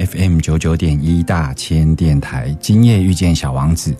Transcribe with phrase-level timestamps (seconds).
[0.00, 3.94] FM 九九点一大千电台，今夜遇见小王子，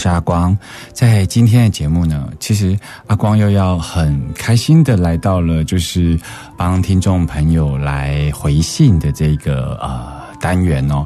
[0.00, 0.56] 是阿光。
[0.94, 6.18] 在今天的节目呢，其实阿光又要很开心的来到了，就是
[6.56, 11.04] 帮听众朋友来回信的这个呃单元哦。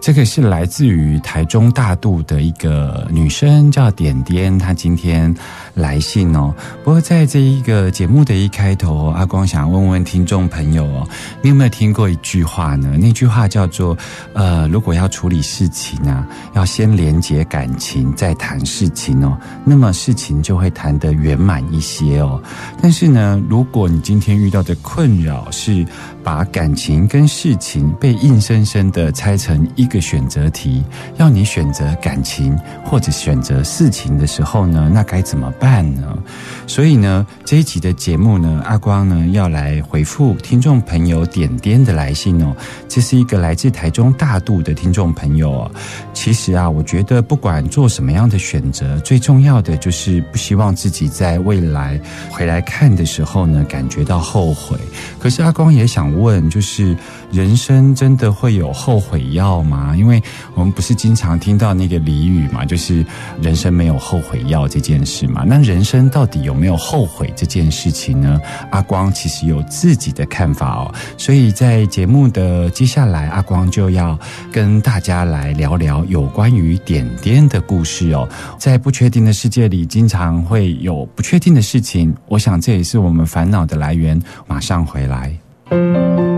[0.00, 5.34] 这个是来自于台中大肚的一个女生，叫点点，她今天
[5.74, 6.54] 来信哦。
[6.84, 11.08] 不过在这一个节目的一开头，阿光想问问听众朋友哦，
[11.42, 12.96] 你有没有听过一句话呢？
[13.00, 13.96] 那句话叫做：
[14.32, 22.40] 呃，如果要处理事情啊，要先连接感情，再谈事情哦，那么事情就会谈得圆满一些哦。
[22.80, 25.84] 但是呢，如果你今天遇到的困扰是
[26.22, 30.82] 把感情跟事情被硬生生的拆成一一个选择题，
[31.16, 36.18] 要你选择感情或者选择事情的时候呢，那该怎么办呢？
[36.66, 42.52] 所以呢，这一集的节目呢，阿光呢要来回复听众朋友点点的来信哦。
[42.88, 45.70] 这是一个来自台中大肚的听众朋友哦。
[46.12, 54.76] 其实啊，我觉得不管做什么样的选择，最重要的就是不希望自己在未来回来看的时候呢，感觉到后悔。
[55.20, 56.96] 可是阿光也想问，就是
[57.36, 59.94] 人生真的会有后悔药吗？
[59.94, 60.22] 因为
[60.54, 63.04] 我们不是经常听到那个俚语嘛，就是
[63.42, 65.44] 人生没有后悔药这件事嘛。
[65.46, 68.40] 那人生到底有没有后悔这件事情呢？
[68.70, 70.94] 阿光其实有自己的看法哦。
[71.18, 74.18] 所以在节目的接下来，阿光就要
[74.50, 78.26] 跟大家来聊聊有关于点点的故事哦。
[78.58, 82.16] 在不确定的世界里，经常会有不确定的事情。
[82.28, 84.18] 我想这也是我们烦恼的来源。
[84.46, 86.35] 马上回来。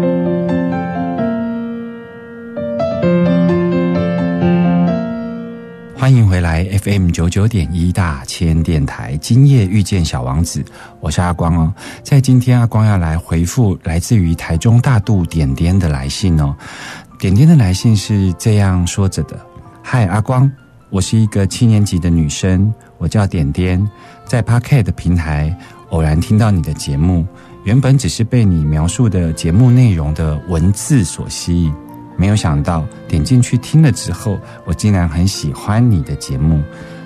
[6.08, 10.64] 欢迎回来 FM 九九点一大千电台，今夜遇见小王子，
[11.00, 11.70] 我是阿光哦。
[12.02, 16.56] 在今天，阿光要来回复来自于台中大肚点点的来信哦。
[17.18, 19.38] 点点的来信是这样说着的
[19.84, 20.50] ：“嗨，阿光，
[20.88, 23.78] 我是一个七年级的女生，我叫点点，
[24.24, 25.54] 在 Parket 的平台
[25.90, 27.26] 偶然听到你的节目，
[27.64, 31.70] 原本只是被你描述的节目内容的文字所吸引。”
[32.18, 36.60] 没有想到点进去听了之后，我竟然很喜欢你的节目。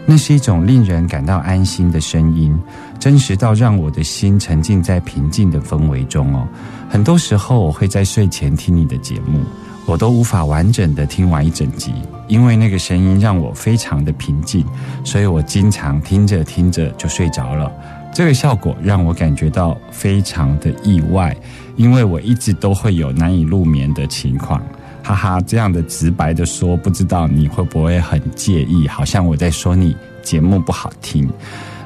[0.04, 2.58] 那是一种令人感到安心的声音，
[2.98, 6.48] 真实到让我的心沉浸在平静的氛围中哦。
[6.90, 9.40] 很多时候我会在睡前听你的节目，
[9.86, 11.92] 我都无法完整的听完一整集，
[12.26, 14.66] 因为那个声音让我非常的平静，
[15.04, 17.70] 所以我经常听着听着就睡着了。
[18.12, 21.34] 这个效果让我感觉到非常的意外，
[21.76, 24.60] 因为我一直都会有难以入眠的情况。
[25.02, 28.86] 哈哈，这样的直白的说，不知道你会不会很介意？
[28.86, 31.28] 好像我在说你节目不好听，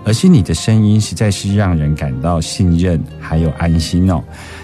[0.05, 4.23] 而是你的声音实在是让人感到信任还有安心哦。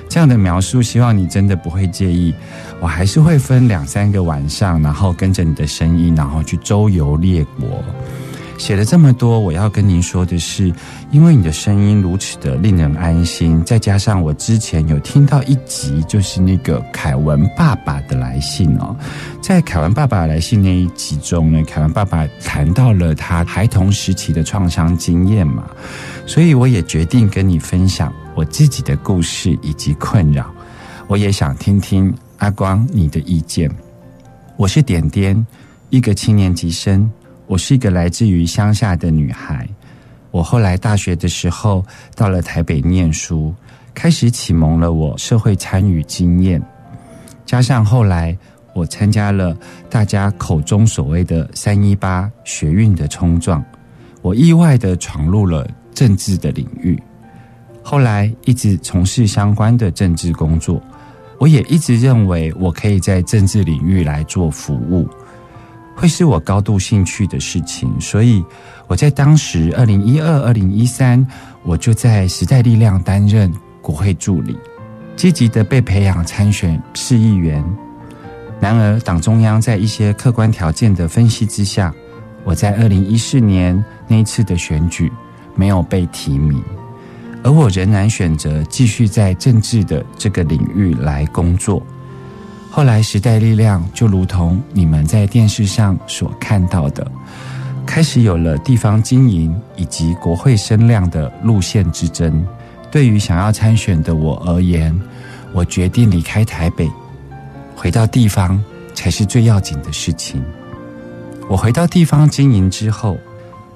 [0.09, 2.35] 这样的描述，希望你真的不会介意。
[2.81, 7.83] 我还是会分两三个晚上，然后跟着你的声音，然后去周游列国。
[8.63, 10.73] 写了这么多，我要跟您说的是，
[11.11, 18.97] 因为你的声音如此的令人安心，再加上我之前有听到一集，就是那个凯文爸爸的来信哦，
[19.41, 25.69] 在凯文爸爸来信那一集中呢，凯文爸爸谈到了他孩童时期的创伤经验嘛，
[26.25, 30.49] 所以我也决定跟你分享我自己的故事以及困扰，
[31.09, 33.69] 我也想听听阿光你的意见。
[34.57, 35.45] 我是点点，
[35.91, 37.11] 一个七年级生。
[37.47, 39.69] 我是一个来自于乡下的女孩，
[40.31, 41.85] 我后来大学的时候
[42.15, 43.55] 到了台北念书，
[43.93, 46.63] 开始启蒙了我社会参与经验，
[47.45, 48.37] 加上后来
[48.75, 49.55] 我参加了
[49.91, 53.63] 大家口中所谓的“三一八”学运的冲撞，
[54.23, 56.99] 我意外的闯入了政治的领域，
[57.83, 60.81] 后来一直从事相关的政治工作。
[61.39, 65.09] 我也一直认为我可以在政治领域来做服务，
[65.95, 67.91] 会是我高度兴趣的事情。
[68.01, 68.45] 所以
[68.87, 71.27] 我在当时二零一二、二零一三，
[71.63, 74.57] 我就在时代力量担任国会助理，
[75.17, 77.65] 积极的被培养参选市议员。
[78.61, 81.93] 然而，党中央在一些客观条件的分析之下，
[82.45, 85.11] 我在二零一四年那一次的选举
[85.55, 86.63] 没有被提名。
[87.43, 91.83] 而我仍然选择继续在政治的这个领域来工作。
[92.75, 97.07] 后来，时代力量就如同你们在电视上所看到的，
[97.85, 102.43] 开始有了地方经营以及国会声量的路线之争。
[102.91, 104.99] 对于想要参选的我而言，
[105.53, 106.91] 我决定离开台北，
[107.77, 108.59] 回到地方
[108.95, 110.43] 才是最要紧的事情。
[111.51, 113.19] 我回到地方经营之后，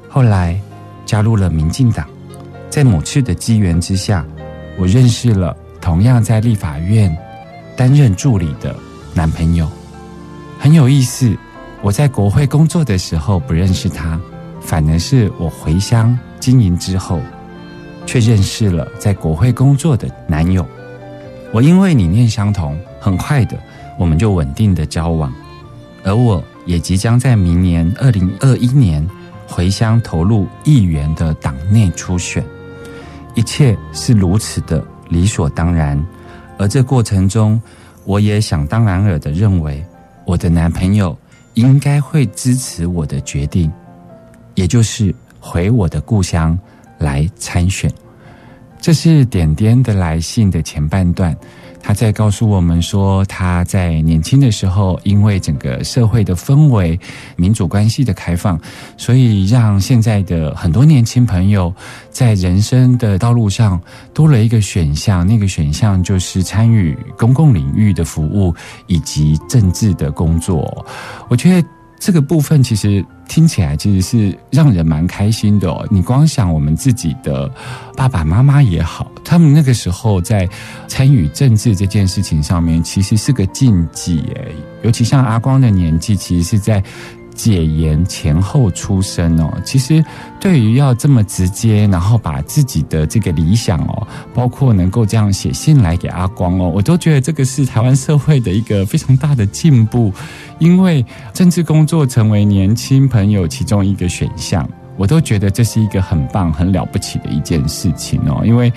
[0.09, 0.59] 后来
[1.05, 2.09] 加入了民进党。
[2.71, 4.25] 在某次的机缘之下，
[4.79, 7.15] 我认识了同样在立法院
[7.77, 8.75] 担任助理的
[9.17, 9.67] 男朋友，
[10.59, 11.35] 很有意思。
[11.81, 14.21] 我在国会工作的时候不认识他，
[14.61, 17.19] 反而是我回乡经营之后，
[18.05, 20.67] 却认识了在国会工作的男友。
[21.51, 23.57] 我因为理念相同，很快的
[23.99, 25.33] 我们就稳定的交往，
[26.05, 29.07] 而我也即将在明年二零二一年
[29.47, 32.45] 回乡投入议员的党内初选。
[33.35, 36.05] 一切是如此的理所当然，
[36.59, 37.61] 而这过程中，
[38.07, 39.85] 我也想当然尔的认为，
[40.25, 41.17] 我的男朋友
[41.55, 43.71] 应该会支持我的决定，
[44.55, 46.59] 也就是回我的故乡
[46.99, 47.93] 来参选。
[48.81, 51.37] 这是点点的来信的前半段。
[51.87, 56.99] 他在告诉我们说，他在年轻的时候，因为整个社会的氛围、
[57.37, 58.61] 民主关系的开放，
[58.97, 61.73] 所以让现在的很多年轻朋友
[62.11, 63.81] 在人生的道路上
[64.13, 65.25] 多了一个选项。
[65.25, 68.53] 那个选项就是参与公共领域的服务
[68.89, 70.85] 以及政治的工作。
[71.29, 71.69] 我觉得。
[71.99, 75.87] 这个部分其实听起来其实是让人蛮开心的哦。
[75.91, 77.51] 你光想我们自己的
[77.97, 80.49] 爸爸妈妈也好，他们那个时候在
[80.89, 84.43] 参与政治这件事情上面，其实是个禁忌哎。
[84.83, 86.83] 尤其像阿光的年纪，其实是在。
[87.37, 90.05] 解严前后出生哦，其实
[90.41, 100.13] 对于要这么直接，然后把自己的这个理想哦，包括能够这样写信来给阿光哦，我都觉得这个是台湾社会的一个非常大的进步，
[100.59, 104.69] 因为政治工作成为年轻朋友其中一个选项。
[104.97, 108.73] 我都觉得这是一个很棒、很了不起的一件事情哦，因为，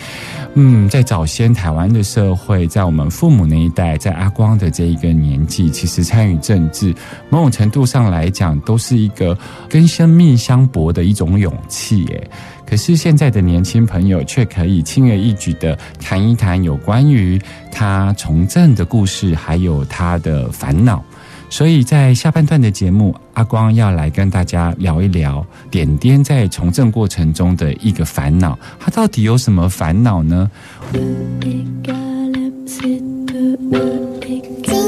[0.56, 6.94] 嗯，在早先台湾的社会，在我们父母那一代，在阿光的这一个年纪，其实参与政治，
[7.30, 9.38] 某种程度上来讲，都是一个
[9.68, 12.06] 跟生命相搏的一种勇气。
[12.08, 12.30] 诶，
[12.66, 17.40] 可是现在的年轻朋友却可以轻而易举的谈一谈有关于
[17.72, 21.04] 他从政的故事，还有他的烦恼。
[21.50, 30.50] 所以在下半段的节目，阿光要来跟大家聊一聊点点在从政过程中的一个烦恼，他到底有什么烦恼呢？
[30.94, 31.04] 今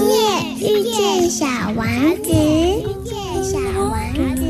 [0.09, 0.15] 夜
[0.59, 1.45] 遇见小
[1.75, 1.85] 王
[2.23, 3.99] 子，遇见小王
[4.35, 4.41] 子。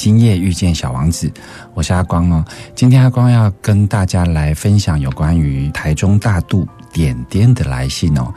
[0.00, 1.30] 今夜遇见小王子，
[1.74, 2.42] 我是阿光哦。
[2.74, 8.32] 今天阿光要跟大家来分享有关于台中大肚点点的来信哦。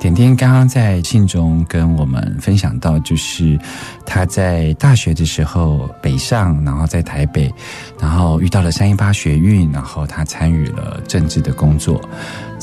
[0.00, 3.56] 点点刚刚在信中跟我们分享到，就是
[4.04, 7.48] 他在大学的时候北上，然后在台北，
[8.00, 12.00] 然后遇到了三一八学运，然后他参与了政治的工作。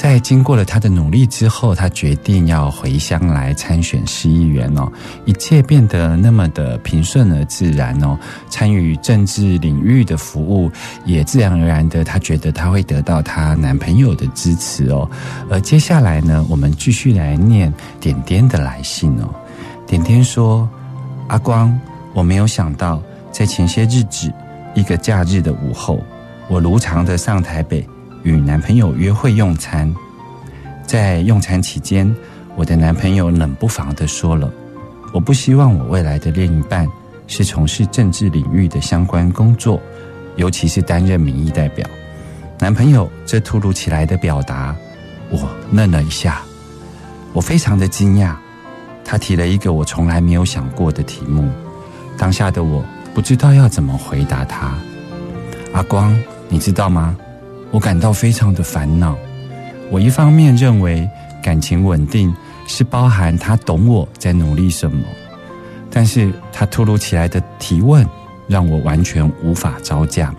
[0.01, 4.91] 在经过了他的努力之后，他决定要回乡来参选市议员哦，
[5.25, 8.17] 一切变得那么的平顺而自然哦。
[8.49, 10.71] 参与政治领域的服务，
[11.05, 15.07] 也自然而然的，他觉得他会得到他男朋友的支持哦。
[15.51, 17.37] 而接下来呢，我们继续来。
[17.37, 19.29] 念点点的来信哦。
[19.85, 20.67] 点点说
[21.29, 21.79] ：“阿光，
[22.15, 22.99] 我没有想到，
[23.31, 24.33] 在前些日子
[24.73, 26.03] 一个假日的午后，
[26.47, 27.87] 我如常的上台北
[28.23, 29.93] 与男朋友约会用餐。
[30.85, 32.13] 在用餐期间，
[32.55, 34.51] 我的男朋友冷不防的说了：
[35.13, 36.87] 我不希望我未来的另一半
[37.27, 39.81] 是从事政治领域的相关工作，
[40.35, 41.87] 尤其是担任民意代表。
[42.59, 44.75] 男朋友这突如其来的表达，
[45.29, 46.41] 我愣了一下。”
[47.33, 48.35] 我非常的惊讶，
[49.05, 51.49] 他提了一个我从来没有想过的题目。
[52.17, 54.73] 当下的我不知道要怎么回答他。
[55.71, 56.13] 阿光，
[56.49, 57.15] 你知道吗？
[57.71, 59.17] 我感到非常的烦恼。
[59.89, 61.09] 我一方面认为
[61.41, 62.33] 感情稳定
[62.67, 65.03] 是包含他懂我在努力什么，
[65.89, 68.07] 但是他突如其来的提问
[68.47, 70.33] 让我完全无法招架。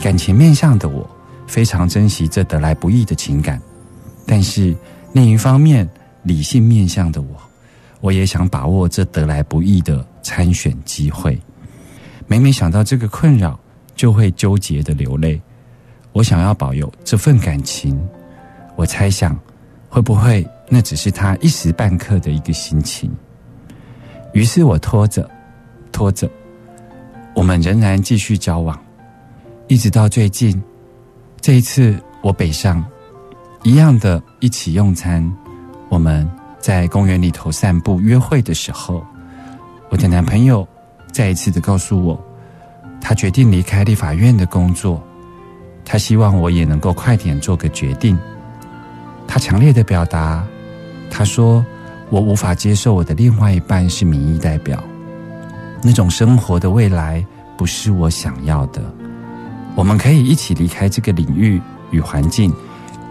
[0.00, 1.08] 感情面向的我
[1.46, 3.60] 非常珍惜这得来不易的情感，
[4.24, 4.76] 但是
[5.12, 5.88] 另一方面
[6.22, 7.28] 理性面向的我，
[8.00, 11.38] 我也想把握这得来不易的参选机会。
[12.26, 13.58] 每每想到这个困扰，
[13.96, 15.40] 就会纠结的流泪。
[16.18, 17.96] 我想要保有这份感情，
[18.74, 19.38] 我猜想
[19.88, 23.08] 会不会那只是他一时半刻的一个心情。
[24.32, 25.30] 于是我拖着，
[25.92, 26.28] 拖着，
[27.36, 28.76] 我们仍然继续交往。
[29.68, 30.60] 一直到最近，
[31.40, 32.84] 这一次我北上，
[33.62, 35.24] 一样的一起用餐，
[35.88, 39.06] 我们在公园里头散步约会的时候，
[39.88, 40.66] 我的男朋友
[41.12, 42.20] 再一次的告诉我，
[43.00, 45.00] 他决定离开立法院的工作，
[45.88, 48.16] 他希望我也能够快点做个决定。
[49.26, 50.46] 他强烈的表达，
[51.10, 51.64] 他说
[52.10, 54.78] 我无法接受我的另外一半是民意代表，
[55.82, 57.24] 那种生活的未来
[57.56, 58.82] 不是我想要的。
[59.74, 62.52] 我们可以一起离开这个领域与环境，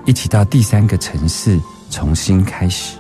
[0.06, 2.98] 一起到第三个城市重新开始。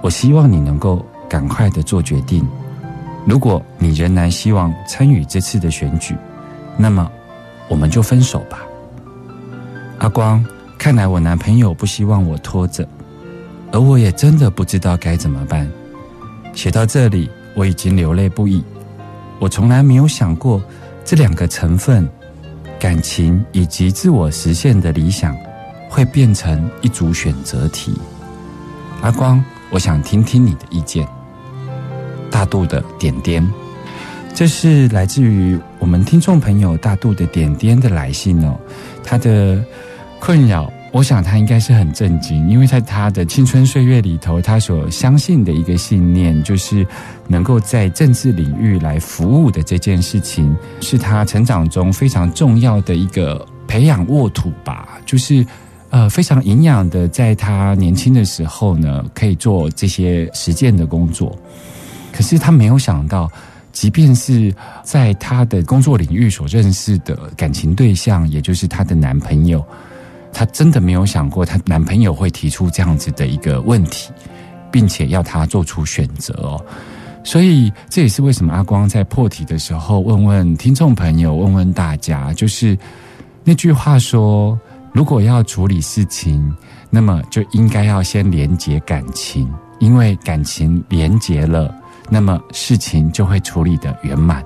[0.00, 2.46] 我希望你能够赶快的做决定。
[3.26, 6.14] 如果你仍然希望参与这次的选举，
[6.78, 7.10] 那么
[7.68, 8.62] 我们就分手吧。
[9.98, 10.44] 阿光，
[10.78, 12.86] 看来我男朋友不希望我拖着，
[13.72, 15.70] 而我也真的不知道该怎么办。
[16.52, 18.62] 写到这里，我已经流泪不已。
[19.38, 20.62] 我从来没有想过
[21.04, 22.08] 这两个成分。
[22.76, 25.34] 感情以及自我实现的理想，
[25.88, 27.98] 会变成一组选择题。
[29.00, 31.08] 阿光，我想听听你的意见。
[32.30, 33.48] 大度的点点，
[34.34, 38.58] 这是来自于我们听众朋友大度的点点的来信哦，
[39.04, 39.62] 他的
[40.18, 40.72] 困扰。
[40.92, 46.86] 我想他应该是很震惊，因为在他的青春岁月里头，他所相信的一个信念，就是
[47.28, 54.98] 能够在政治领域来服务的这件事情，是他成长中非常重要的一个培养沃土吧。
[55.04, 55.44] 就是
[55.90, 61.38] 呃，非常营养的，在他年轻的时候呢，可以做这些实践的工作。
[62.10, 63.30] 可是他没有想到，
[63.74, 69.62] 即便是在他的工作领域所认识的感情对象，也就是他的男朋友。
[70.36, 74.10] 她真的没有想过，她男朋友会提出这样子的一个问题，
[74.72, 76.64] 并且要她做出选择哦。
[77.22, 82.76] 所以这也是为什么阿光在破题的时候问问听众朋友，问问大家，就是
[83.44, 84.58] 那句话说：
[84.92, 86.52] 如果要处理事情，
[86.90, 91.72] 那么就应该要先连接感情，因为感情连接了，
[92.08, 94.44] 那么事情就会处理的圆满。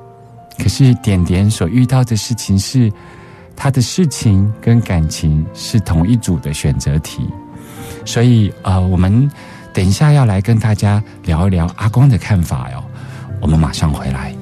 [0.59, 2.93] 可是点点所遇到的事情是。
[3.61, 7.29] 他的事情跟感情是同一组的选择题，
[8.05, 9.29] 所以呃，我们
[9.75, 12.85] 等一下要来跟大家聊一聊阿光的看法哟。
[13.41, 14.33] 我们马上回来。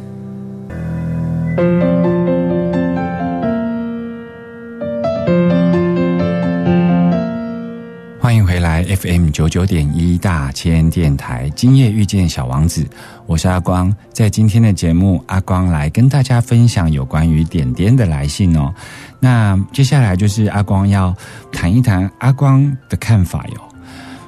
[8.26, 12.84] 欢迎回来，FM 九九点一大千电台，今夜遇见小王子，
[13.26, 13.94] 我是阿光。
[14.12, 18.74] 在今天的节目，阿光来跟大家分享有关于点点的来信哦。
[19.20, 21.14] 那接下来就是阿光要
[21.52, 23.60] 谈一谈阿光的看法哟。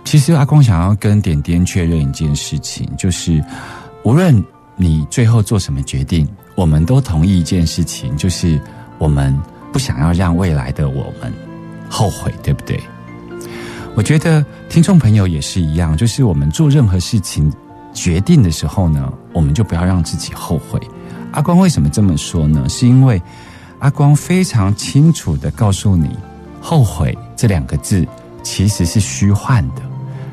[0.04, 3.44] 其实阿光想要跟点点确认一件事情，就是
[4.04, 4.32] 无论
[4.76, 6.24] 你最后做什么决定，
[6.54, 8.60] 我们都同意一件事情，就是
[8.96, 9.36] 我们
[9.72, 11.34] 不想要让未来的我们
[11.90, 12.80] 后悔，对不对？
[13.98, 17.52] 我觉得听众朋友也是一样，就是我们做任何事情
[17.92, 20.80] 决定的时候呢，我们就不要让自己后悔。
[21.32, 22.64] 阿光为什么这么说呢？
[22.68, 23.20] 是因为
[23.80, 26.10] 阿光非常清楚的告诉你，
[26.60, 28.06] 后悔这两个字
[28.40, 29.82] 其实是虚幻的，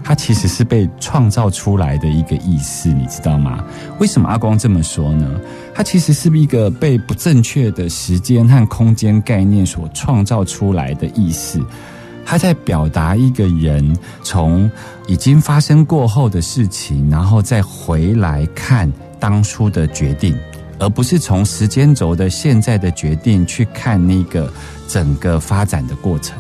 [0.04, 3.64] 它其实是被创造出来的一个意思，你知道吗？
[3.98, 5.42] 为什么阿光这么说呢？
[5.74, 11.60] 它其实是一个被不正确的时间和空间概念所创造出来的意思。
[12.26, 14.70] 他在表达一个人从
[15.08, 20.36] 已经发生过后的事情，然后再回来看当初的决定，
[20.80, 24.52] 而不是从时间轴的现在的决定去看那个
[24.88, 26.36] 整个发展的过程。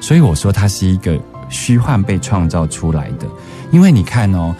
[0.00, 1.16] 所以我说，它是一个
[1.48, 3.26] 虚幻被创造出来的。
[3.70, 4.54] 因为你看哦，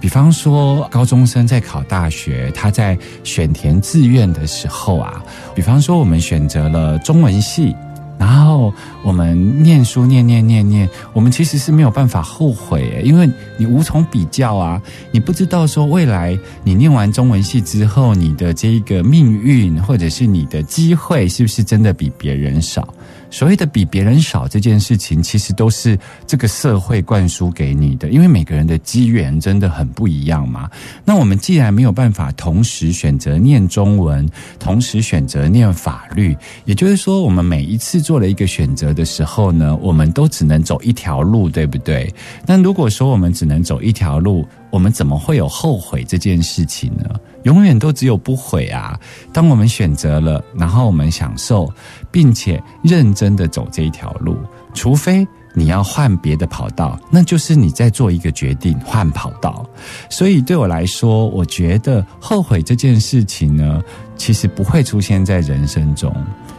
[0.00, 5.22] 比方说高中生在考大学，他在选填志愿的时候啊，
[5.54, 7.76] 比方说我们选择了中文系。
[8.16, 14.80] 然后我们念书念念念念，我们其实是没有办法后悔，因为你无从比较啊，
[15.10, 22.93] 你不知道说未来你念完中文系之后，你的这一个命运或者是你的机会，是不是真的比别人少？
[23.34, 30.70] 所谓的比别人少这件事情，其实都是这个社会灌输给你的，因为每个人的机缘真的很不一样嘛。
[31.04, 34.24] 那我们既然没有办法同时选择念中文，
[34.60, 42.14] 同时选择念法律，也就是说，我们每一次做了一个选择的时候呢，我们都只能走一条路，对不对？
[42.46, 47.08] 那如果说我们只能走一条路，我们怎么会有后悔这件事情呢？
[47.44, 48.98] 永远都只有不悔啊！
[49.32, 51.72] 当我们选择了，然后我们享受，
[52.10, 54.36] 并且认真的走这一条路，
[54.74, 59.64] 除非你要换别的跑道，那就是你在做一个决定换跑道。
[60.10, 63.80] 所以对我来说，我觉得后悔这件事情呢，
[64.16, 66.12] 其实不会出现在人生中，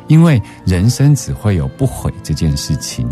[0.07, 3.05] 因为人生只会有不悔这件事情。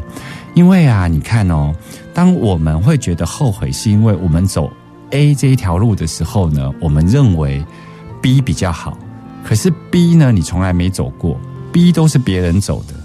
[0.54, 1.76] 因为啊，你看哦，
[2.14, 4.72] 当我们会觉得后悔，是因为我们走。
[5.14, 7.64] A 这一条路的时候呢，我们认为
[8.22, 8.98] B 比较好，
[9.44, 11.40] 可是 B 呢，你从来没走过
[11.72, 12.96] ，B 都是别人走的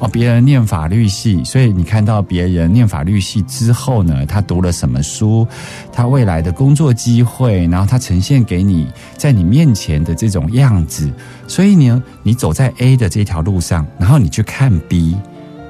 [0.00, 0.08] 哦。
[0.08, 5.46] 别人念法律系，所以你看到别人念法律系之后呢，他读了什么书，
[5.92, 11.08] 他未来的工作机会，然后他呈现给你在你面前的这种样子，
[11.46, 15.16] 所以呢，你走在 A 的这条路上，然后你去看 B，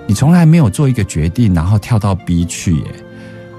[0.06, 2.84] 你从来没有做一个决定，然后跳到 B 去耶。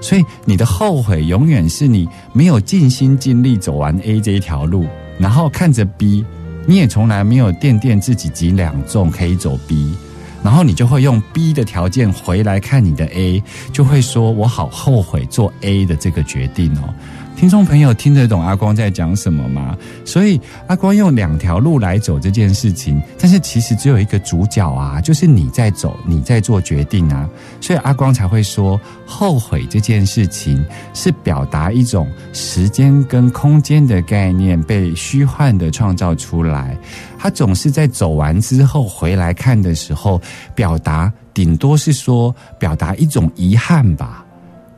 [0.04, 4.84] 所以你的后悔永远是你没有尽心尽力走完 A 这一条路，
[5.18, 6.22] 然后看着 B，
[6.66, 9.94] 你也从来没有垫垫自己几两重可以走 B，
[10.42, 13.42] 然后你就会用 B 的条件回来看你的 A，
[13.72, 16.92] 就会说我好后悔做 A 的这个决定哦。
[17.36, 19.76] 听众朋友听得懂阿光在讲什么吗？
[20.04, 27.28] 所以阿光用两条路来走这件事情，但是其实只有一个主角啊，就是你在走，你在做决定啊。
[27.60, 36.78] 所以阿光才会说，后悔这件事情是表达一种时间跟空间的概念被虚幻的创造出来。
[37.18, 40.20] 他总是在走完之后回来看的时候，
[40.54, 44.23] 表达顶多是说表达一种遗憾吧。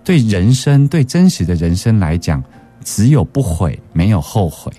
[0.06, 2.40] 对人生，对真实的人生来讲，
[2.84, 4.72] 只有不悔，没有后悔。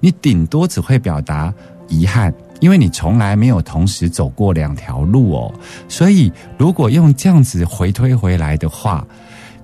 [0.00, 1.52] 你顶多只会表达
[1.86, 5.52] 遗憾，因为你从来没有同时走过两条路哦。
[5.86, 9.06] 所以，如果用这样子回推回来的话，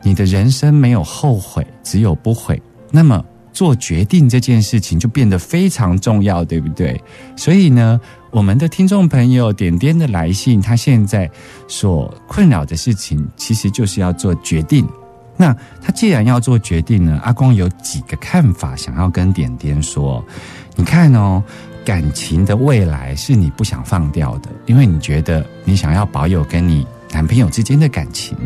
[0.03, 2.61] 你的人生没有后悔，只有不悔。
[2.91, 3.25] 那么，
[3.55, 7.03] 做决定这件事情就变得非常重要，对不对？
[7.37, 7.99] 所以呢，
[8.31, 11.31] 我们的听众朋友点点的来信，他现在
[11.67, 14.87] 所困扰的事情，其实就是要做决定。
[15.37, 20.25] 那他既然要做决定呢，阿光有几个看法想要跟点点说。
[20.75, 21.43] 你看哦，
[21.85, 28.37] 感情的未来是你不想放掉的，因为你觉得你想要保有跟你男朋友之间的感情。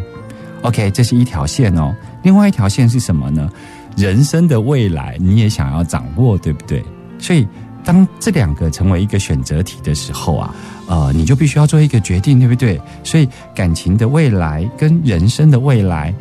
[0.62, 1.94] OK，这是一条线哦。
[2.22, 3.50] 另外一条线是什么呢？
[3.96, 6.84] 人生的未来你也想要掌握，对不对？
[7.18, 7.46] 所以
[7.82, 10.54] 当这两个成为一个选择题的时候啊，
[10.86, 12.80] 呃，你就必须要做一个决定，对不对？
[13.02, 16.14] 所以感情的未来跟人生的未来。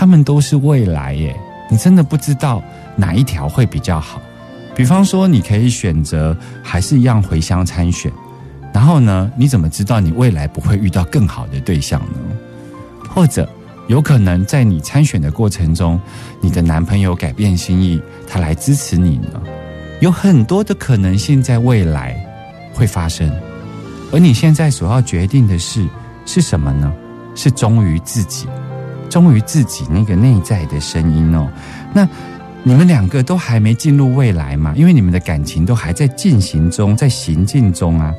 [0.00, 2.62] 他们都是未来耶，你真的不知道
[2.96, 4.18] 哪一条会比较好。
[4.74, 8.10] 比方说，你可以选择还是一样回乡参选，
[8.72, 12.18] 然后呢，你怎么知道你未来不会遇到更好的对象呢？
[13.10, 13.46] 或者
[13.88, 16.00] 有可能在你参选的过程中，
[16.40, 19.42] 你的男朋友改变心意，他来支持你呢？
[20.00, 22.16] 有很多的可能性在未来
[22.72, 23.30] 会发生，
[24.10, 25.86] 而你现在所要决定的是
[26.24, 26.90] 是什么呢？
[27.34, 28.46] 是忠于自己。
[29.10, 31.46] 忠于自己那个内在的声音哦，
[31.92, 32.08] 那
[32.62, 34.72] 你们两个都还没进入未来嘛？
[34.76, 38.14] 因为你们的感情都还在进行中，在行进中啊。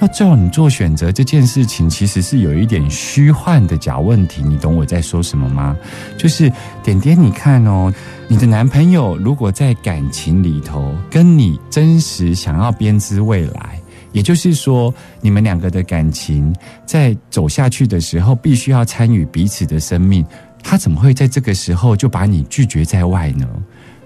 [0.00, 4.42] 要叫你做选择这件事情，其实是有一点虚幻的假问题。
[4.42, 5.74] 你懂我在说什么吗？
[6.18, 7.90] 就是点点，你看哦，
[8.28, 13.80] 你的男朋友如果在感情里头跟你真实想要编织未来。
[14.16, 16.50] 也就是说，你们两个的感情
[16.86, 20.24] 在走下去的时候，必须要参与彼此的生命。
[20.62, 23.46] 他怎么会在这个时候就把你拒绝在外呢？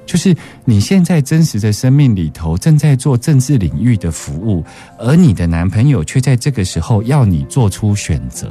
[0.04, 4.64] 就是你现在真实的生命里头正在做政治领域的服务，
[4.98, 8.50] 而你的男朋友却在这个时候要你做出选择。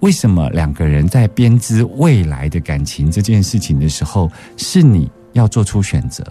[0.00, 6.22] 为什么两个人在编织未来的感情这件事情的时候，是你要做出选择？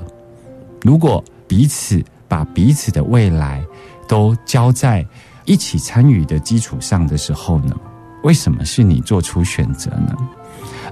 [0.84, 3.63] 如果彼此把彼此的未来。
[4.08, 5.06] 都交在
[5.46, 7.76] 一起参与的基础上的时候呢？
[8.24, 10.15] 为什么是你做出选择呢？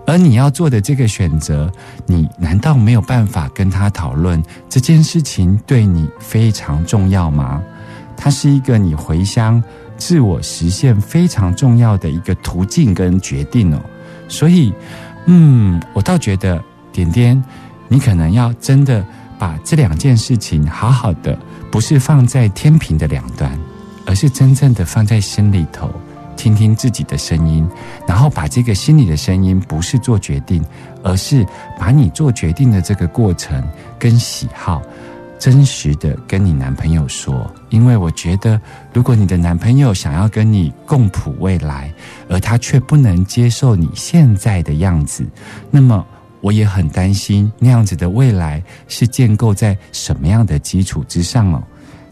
[0.07, 1.71] 而你要做的这个选择，
[2.05, 7.61] 你难道没有办法跟他讨论这件事情对你非常重要吗？
[8.15, 9.61] 它是一个你回乡
[9.97, 13.81] 自我实现非常重要的一个途径跟决定哦。
[14.27, 14.71] 所以，
[15.25, 17.43] 嗯，我倒觉得点点，
[17.87, 19.03] 你可能要真的
[19.37, 21.37] 把这两件事情好好的，
[21.71, 23.51] 不是放在天平的两端，
[24.05, 25.89] 而是真正的放在心里头。
[26.37, 27.65] 听听自己的声音，
[28.05, 30.61] 然后把这个心里的声音，不是做决定，
[31.01, 31.47] 而是
[31.79, 33.63] 把你做决定的这个过程
[33.97, 34.81] 跟喜好，
[35.39, 37.49] 真实的跟你男朋友说。
[37.69, 38.59] 因为我觉得，
[38.91, 41.89] 如果你的男朋友想要跟你共谱未来，
[42.27, 45.25] 而他却不能接受你现在的样子，
[45.71, 46.05] 那么
[46.45, 51.63] 我也很担心那样子的未来是建构在什么样的基础之上哦。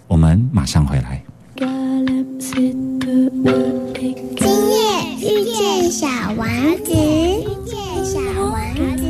[0.07, 1.23] 我们马上回来。
[1.55, 2.81] 今
[4.71, 4.81] 夜
[5.21, 6.47] 遇见小王
[6.83, 9.03] 子，遇见小王子。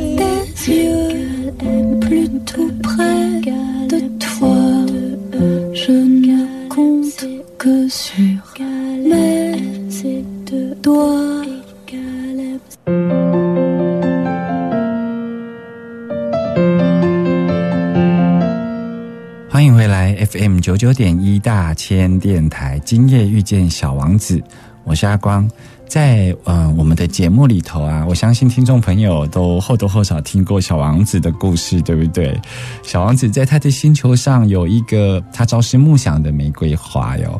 [19.84, 22.80] 回来，FM 九九点一大千电台。
[22.86, 24.42] 今夜遇见小王子，
[24.82, 25.46] 我是阿光。
[25.86, 32.34] 在嗯，我们的节目里头啊，我相信听众朋友都或多或少听过小王子的故事，对不对？
[32.82, 37.38] 小王子在他的星球上有一个他朝思暮想的玫瑰花哟。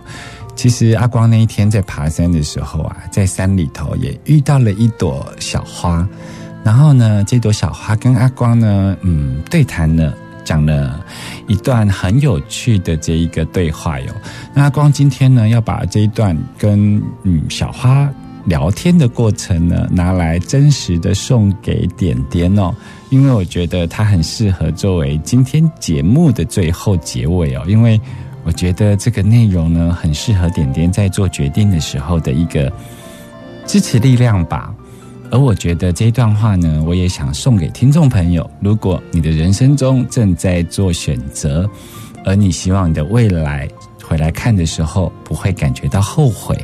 [0.54, 6.06] 其实阿光那一天在爬山的时候啊，在山里头也遇到了一朵小花，
[6.62, 10.14] 然后呢，这朵小花跟阿光呢，嗯，对谈了。
[10.44, 11.04] 讲了
[11.46, 14.06] 一段很有趣的这一个对话哟。
[14.52, 18.08] 那光今天呢，要把这一段跟嗯小花
[18.44, 22.74] 聊天的过程呢，拿来真实的送给点点哦，
[23.08, 27.98] 因为我觉得它很适合作为今天节目的最后结尾哦，因为
[28.44, 32.70] 我觉得这个内容呢，很适合点点在做决定的时候的一个
[33.66, 34.74] 支持力量吧。
[35.34, 38.48] 而我觉得这一段话呢，我也想送给听众朋友。
[38.60, 41.68] 如果你的人生中正在做选择，
[42.24, 43.68] 而你希望你的未来
[44.04, 46.56] 回来看的时候不会感觉到后悔，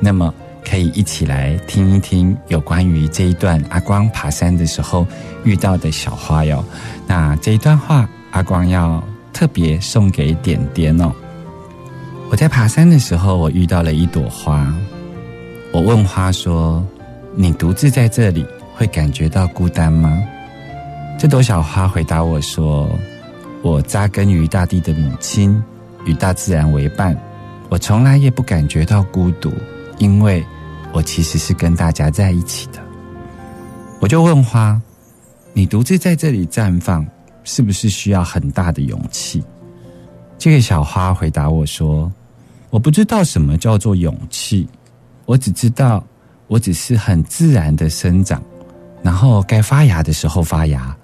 [0.00, 0.32] 那么
[0.64, 5.06] 可以一起来听一听有关于这一段阿光爬山的时候
[5.44, 6.64] 遇到的小花哟。
[7.06, 11.12] 那这一段话，阿光要特别送给点点哦。
[12.30, 14.74] 我在爬山的时候，我遇到了一朵花，
[15.72, 16.82] 我问花说。
[17.36, 20.22] 你独自在这里会感觉到孤单吗？
[21.18, 22.88] 这朵小花回答我说
[23.60, 25.60] ：“我扎根于大地的母亲，
[26.04, 27.16] 与大自然为伴，
[27.68, 29.52] 我从来也不感觉到孤独，
[29.98, 30.44] 因为
[30.92, 32.78] 我其实是跟大家在一起的。”
[34.00, 34.80] 我就问花
[35.52, 37.04] ：“你独自在这里绽放，
[37.42, 39.42] 是不是需要很大的勇气？”
[40.38, 42.12] 这个小花回答我说
[42.70, 44.68] ：“我不知道什么叫做勇气，
[45.26, 46.04] 我只知道。”
[46.46, 48.42] 我只是很自然的生长，
[49.02, 50.94] 然后该发芽的时候发芽，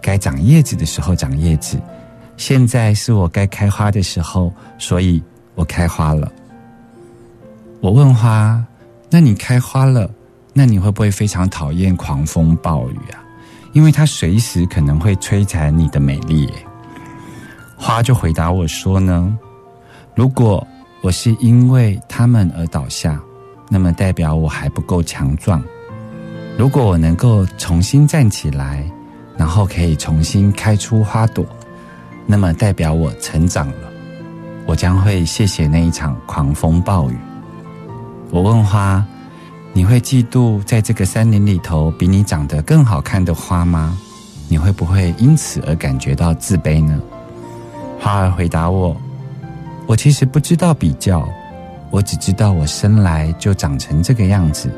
[0.00, 1.78] 该长叶子的时候长叶子。
[2.36, 5.22] 现在是我该开花的时候，所以
[5.54, 6.30] 我开花了。
[7.80, 8.64] 我问花
[9.10, 10.10] ：“那你开花了，
[10.52, 13.24] 那你会不会非常讨厌狂风暴雨啊？
[13.72, 16.50] 因为它随时可能会摧残你的美丽。”
[17.76, 19.38] 花就回答我说：“呢，
[20.14, 20.66] 如果
[21.02, 23.20] 我是因为它们而倒下。”
[23.68, 25.62] 那么代表我还不够强壮。
[26.56, 28.82] 如果我能够重新站起来，
[29.36, 31.44] 然后可以重新开出花朵，
[32.24, 33.92] 那么代表我成长了。
[34.64, 37.16] 我将会谢谢那一场狂风暴雨。
[38.30, 39.04] 我问花
[39.72, 43.96] ：“你会嫉妒在这个森林里头比你长得更好看的花吗？
[44.48, 47.00] 你会不会因此而感觉到自卑呢？”
[48.00, 48.96] 花儿回答我
[49.86, 51.28] ：“我其实不知道比较。”
[51.96, 54.70] 我只知道我生来就长成这个样子，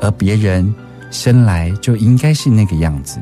[0.00, 0.72] 而别人
[1.10, 3.18] 生来就应该是那个样子。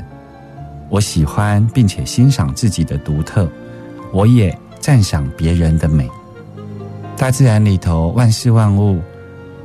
[0.89, 3.49] 我喜欢并且欣赏自己的独特，
[4.13, 6.07] 我也赞赏别人的美。
[7.17, 9.01] 大自然里头万事万物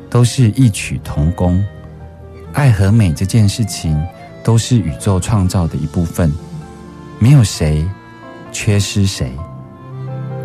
[0.09, 1.63] 都是异曲同工，
[2.55, 4.03] 爱和美这件事情
[4.43, 6.33] 都是宇宙创造的一部分，
[7.19, 7.87] 没有谁
[8.53, 9.31] 缺失谁。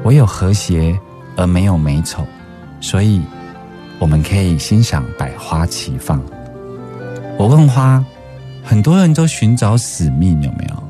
[0.03, 0.99] 唯有和谐
[1.37, 2.25] 而没有美丑。
[2.81, 3.21] 所以，
[3.99, 6.21] 我们可以欣赏百花齐放。
[7.37, 8.03] 我问花，
[8.63, 10.83] 很多人都寻找使命，有没有？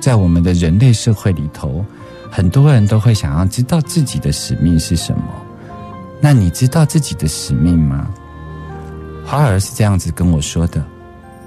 [0.00, 1.84] 在我们的人类社会里头，
[2.30, 5.24] 很多人都会想要知道自己的使命是什么。
[6.20, 8.08] 那你知道自己的使命吗？
[9.26, 10.84] 花儿是这样子跟我说的。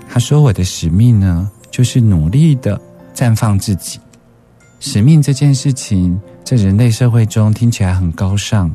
[0.09, 2.79] 他说：“我的使命呢，就是努力的
[3.13, 3.99] 绽放自己。
[4.79, 8.69] 使命这件事情，在人类社会中听起来很高尚。”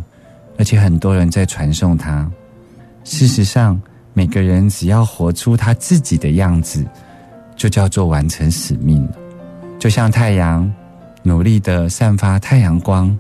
[0.59, 2.31] 而且很多人在传颂它。
[3.05, 3.81] 事实上，
[4.13, 6.85] 每个人只要活出他自己的样子，
[7.57, 9.13] 就叫做完成使命了。
[9.79, 10.71] 就像太阳，
[11.23, 13.11] 努力的散发太阳光；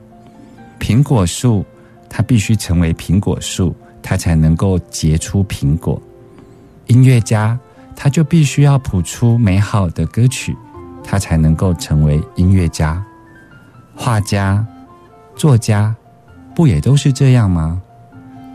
[0.78, 1.64] 苹果树，
[2.08, 6.00] 它必须成为苹果树，它才能够结出苹果。
[6.86, 7.58] 音乐家，
[7.96, 10.56] 他就必须要谱出美好的歌曲，
[11.02, 13.02] 他才能够成为音乐家。
[13.94, 14.64] 画家、
[15.34, 15.94] 作家，
[16.54, 17.80] 不也都是这样吗？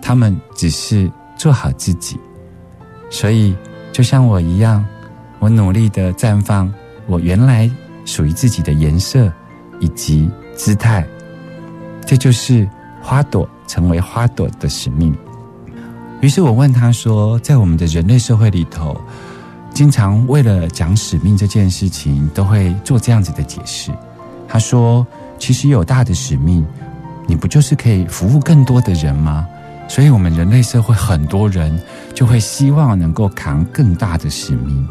[0.01, 2.19] 他们只是做好自己。
[3.09, 3.55] 所以，
[3.91, 4.85] 就像我一样，
[5.39, 6.71] 我努力的绽放
[7.07, 7.69] 我原来
[8.05, 9.31] 属于自己的颜色
[9.79, 11.05] 以及姿态。
[12.05, 12.67] 这就是
[13.01, 15.15] 花朵成为花朵的使命。
[16.21, 18.99] 于是我问他说：“在我们的人类社会里头，
[19.73, 23.91] 经常为了讲使命这件事情，都会做这样子的解释。”
[24.47, 25.05] 他说
[25.37, 26.65] ：“其实有大的使命，
[27.27, 29.45] 你不就是可以服务更多的人吗？
[29.87, 31.79] 所以，我们人类社会很多人
[32.15, 34.87] 就会希望能够扛更大的使命。”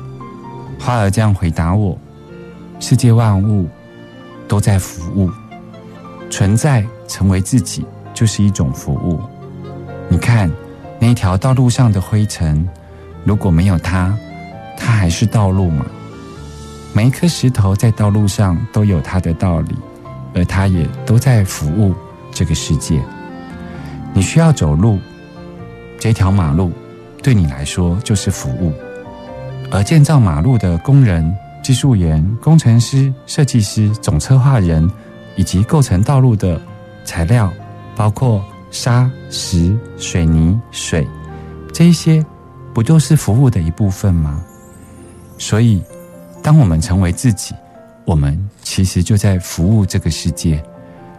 [0.78, 1.98] 花儿这样回答我
[2.78, 3.68] ：“世界万物
[4.46, 5.30] 都在服务，
[6.30, 9.20] 存在成为自己就是一种服务。
[10.08, 10.48] 你看。”
[10.98, 12.66] 那一条道路上的灰尘，
[13.22, 14.16] 如果没有它，
[14.78, 15.84] 它还是道路吗？
[16.94, 19.76] 每一颗石头在道路上都有它的道理，
[20.34, 21.94] 而它也都在服务
[22.36, 23.02] 这个世界。
[24.12, 24.98] 你需要走路，
[25.98, 26.70] 这条马路
[27.22, 28.74] 对你来说就是服务。
[29.70, 34.86] 而建造马路的工人、技术员、工程师、设计师、总策划人，
[35.34, 36.60] 以及构成道路的
[37.06, 37.50] 材料，
[37.96, 38.44] 包括。
[38.72, 41.06] 沙石、水泥、水，
[41.72, 42.22] 这一些
[42.74, 44.44] 不就是服务的一部分吗？
[45.38, 45.80] 所以，
[46.42, 47.54] 当我们成为自己，
[48.04, 50.62] 我们其实就在服务这个世界。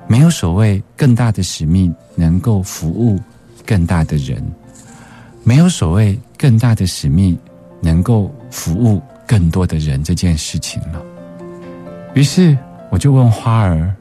[0.07, 3.19] 没有所谓更大的使命能够服务
[3.65, 4.43] 更大的人，
[5.43, 7.37] 没有所谓更大的使命
[7.81, 11.01] 能够服务更多的人这件事情了。
[12.13, 12.57] 于是，
[12.89, 13.93] 我就问花儿。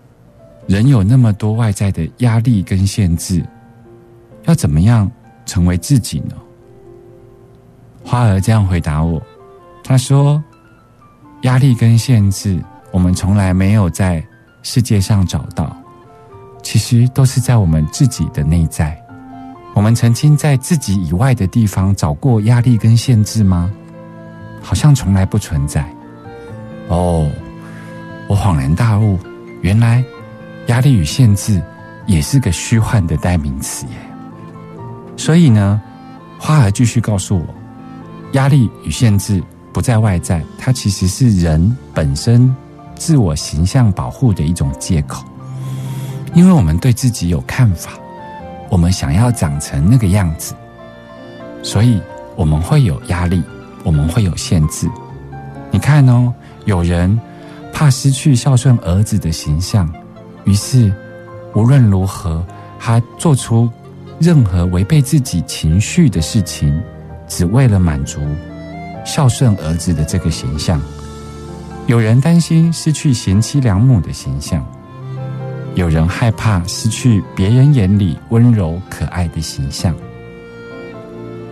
[0.67, 3.41] 人有那么多外在的压力跟限制，
[4.47, 5.09] 要怎么样
[5.45, 6.35] 成为自己呢？
[8.05, 9.23] 花儿这样回答我
[9.85, 10.43] ：“他说，
[11.43, 14.21] 压力跟限制，我们从来没有在
[14.65, 15.77] 世界上找到，
[16.67, 19.01] 其实都是在我们自己的内在。
[19.73, 23.71] 我们曾经在自己以外的地方找过压力跟限制吗？
[24.61, 25.89] 好像从来不存在。
[26.89, 27.31] 哦，
[28.29, 29.17] 我恍然大悟，
[29.63, 30.05] 原来。”
[30.67, 31.63] 压力与限制
[32.05, 33.93] 也是个虚幻的代名词耶。
[35.17, 35.81] 所以呢，
[36.37, 37.47] 花儿继续告诉我，
[38.33, 39.41] 压力与限制
[39.73, 42.53] 不在外在，它其实是人本身
[42.97, 45.25] 自我形象保护的一种借口。
[46.37, 47.93] 因为我们对自己有看法，
[48.69, 50.55] 我们想要长成那个样子，
[51.63, 51.99] 所以
[52.37, 53.43] 我们会有压力，
[53.83, 54.87] 我们会有限制。
[55.71, 56.31] 你看哦，
[56.67, 57.19] 有人
[57.73, 59.91] 怕失去孝顺儿子的形象。
[60.45, 60.93] 于是，
[61.55, 62.45] 无论如何，
[62.79, 63.71] 他做出
[64.21, 66.79] 任何违背自己情绪的事情，
[67.27, 68.21] 只为了满足
[69.07, 70.79] 孝顺儿子的这个形象。
[71.87, 74.63] 有人担心失去贤妻良母的形象，
[75.77, 79.95] 有人害怕失去别人眼里温柔可爱的形象，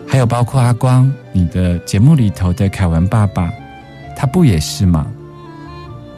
[0.09, 3.53] 还有包括阿光，你的节目里头的凯文爸爸，
[4.17, 5.07] 他不也是吗？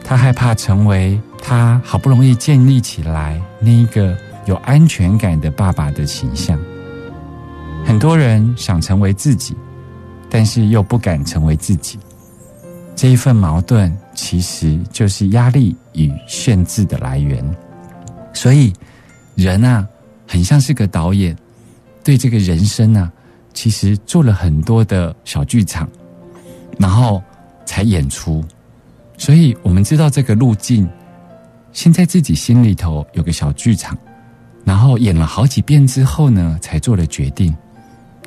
[0.03, 1.21] 他害怕成为。
[1.39, 4.17] 他好不容易建立起来那一个
[4.47, 6.59] 有安全感的爸爸的形象，
[7.85, 9.55] 很多人想成为自己，
[10.29, 11.97] 但是又不敢成为自己。
[12.95, 17.45] 这一份矛盾其实就是压力与限制的来源。
[18.37, 18.71] 所以，
[19.33, 19.87] 人啊，
[20.27, 21.35] 很像是个导演，
[22.03, 23.11] 对这个人生啊，
[23.51, 25.89] 其实做了很多的小剧场，
[26.77, 27.19] 然后
[27.65, 28.45] 才演出。
[29.17, 30.87] 所以我们知道这个路径。
[31.73, 33.97] 先在自己心里头有个小剧场，
[34.63, 37.55] 然后演了好几遍之后呢，才做了决定，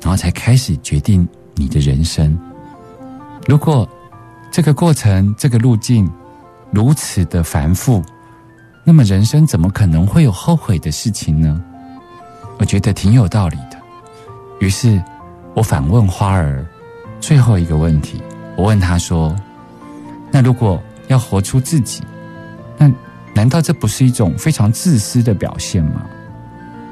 [0.01, 2.37] 然后才开始决定你的人生。
[3.47, 3.87] 如果
[4.51, 6.09] 这个过程、这个路径
[6.71, 8.01] 如此的繁复，
[8.83, 11.61] 那么人生怎么可能会有后悔的事情呢？
[12.57, 13.79] 我觉得挺有道理的。
[14.59, 15.01] 于是
[15.53, 16.65] 我反问花儿
[17.19, 18.21] 最后一个问题，
[18.55, 19.35] 我问他说
[20.31, 22.01] ：“那如果要活出自己，
[22.77, 22.91] 那？”
[23.33, 26.05] 难道这不是一种非常自私的表现吗？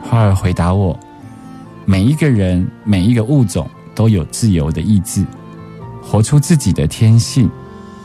[0.02, 0.98] 花儿回答我：
[1.84, 5.26] 每一个人、每一个物种都有自由的意志，
[6.02, 7.52] 活出自己的天性，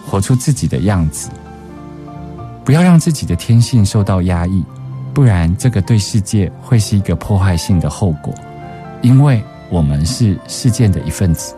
[0.05, 1.31] 活出自己的样子。
[2.65, 4.65] 不要让自己的天性受到压抑，
[5.13, 8.35] 不然这个对世界会是一个破坏性的后果，
[9.03, 11.55] 因为我们是事件的一份子。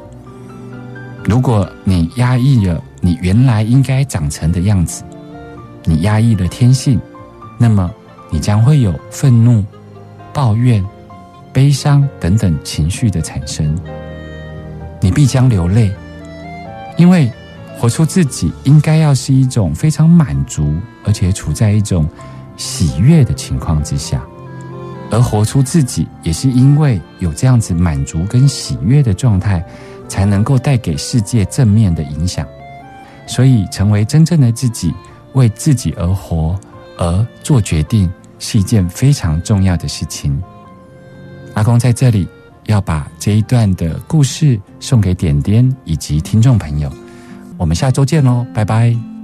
[1.25, 5.05] 如果你压抑了你原来应该长成的样子，
[5.85, 7.01] 你压抑了天性，
[7.59, 7.88] 那么
[8.31, 9.64] 你将会有愤怒、
[10.33, 10.85] 抱怨、
[11.53, 13.77] 悲伤等等情绪的产生。
[15.01, 15.92] 你必将流泪，
[16.97, 17.31] 因为
[17.79, 20.75] 活出自己应该要是一种非常满足，
[21.07, 22.07] 而且处在一种
[22.59, 24.23] 喜悦的情况之下。
[25.11, 29.64] 而活出自己，也是因为有这样子满足跟喜悦的状态。
[30.09, 32.47] 才能够带给世界正面的影响，
[33.27, 34.95] 所以成为真正的自己，
[35.33, 36.57] 为自己而活，
[36.97, 40.40] 而做决定是一件非常重要的事情。
[41.55, 42.29] 阿公在这里
[42.66, 46.88] 要把这一段的故事送给点点以及听众朋友，
[47.59, 49.15] 我们下周见喽，拜拜。